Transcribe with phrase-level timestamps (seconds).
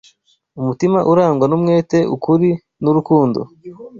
[0.59, 2.49] umutima urangwa n’umwete, ukuri
[2.83, 3.39] n’urukundo